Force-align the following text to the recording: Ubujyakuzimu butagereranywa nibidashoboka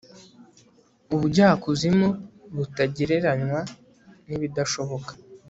Ubujyakuzimu 1.15 2.05
butagereranywa 2.55 3.61
nibidashoboka 4.27 5.11